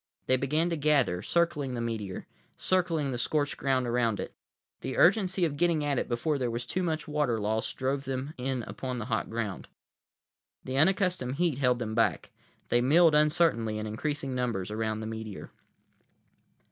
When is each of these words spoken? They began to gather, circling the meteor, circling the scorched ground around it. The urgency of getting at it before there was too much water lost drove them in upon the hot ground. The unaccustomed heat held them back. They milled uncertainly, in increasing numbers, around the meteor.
They 0.25 0.35
began 0.35 0.71
to 0.71 0.75
gather, 0.77 1.21
circling 1.21 1.75
the 1.75 1.79
meteor, 1.79 2.25
circling 2.57 3.11
the 3.11 3.19
scorched 3.19 3.55
ground 3.55 3.85
around 3.85 4.19
it. 4.19 4.33
The 4.79 4.97
urgency 4.97 5.45
of 5.45 5.57
getting 5.57 5.83
at 5.83 5.99
it 5.99 6.09
before 6.09 6.39
there 6.39 6.49
was 6.49 6.65
too 6.65 6.81
much 6.81 7.07
water 7.07 7.39
lost 7.39 7.77
drove 7.77 8.05
them 8.05 8.33
in 8.35 8.63
upon 8.63 8.97
the 8.97 9.05
hot 9.13 9.29
ground. 9.29 9.67
The 10.63 10.75
unaccustomed 10.75 11.35
heat 11.35 11.59
held 11.59 11.77
them 11.77 11.93
back. 11.93 12.31
They 12.69 12.81
milled 12.81 13.13
uncertainly, 13.13 13.77
in 13.77 13.85
increasing 13.85 14.33
numbers, 14.33 14.71
around 14.71 15.01
the 15.01 15.05
meteor. 15.05 15.51